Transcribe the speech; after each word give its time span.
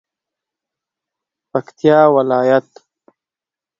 پکتیا 1.51 1.99
ولایت 2.15 2.69